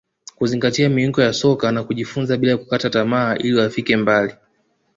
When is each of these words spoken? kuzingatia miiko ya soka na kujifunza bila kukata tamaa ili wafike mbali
kuzingatia 0.35 0.89
miiko 0.89 1.21
ya 1.21 1.33
soka 1.33 1.71
na 1.71 1.83
kujifunza 1.83 2.37
bila 2.37 2.57
kukata 2.57 2.89
tamaa 2.89 3.35
ili 3.35 3.55
wafike 3.55 3.97
mbali 3.97 4.33